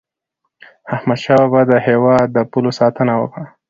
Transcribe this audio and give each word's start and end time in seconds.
احمد 0.95 1.19
شاه 1.23 1.37
بابا 1.41 1.61
د 1.67 1.73
هیواد 1.87 2.25
د 2.31 2.37
پولو 2.51 2.71
ساتنه 2.79 3.13
وکړه. 3.17 3.45